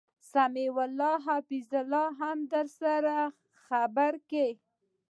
[0.33, 3.17] سمیع الله او حفیظ الله هم درسره
[3.65, 4.49] خبرکی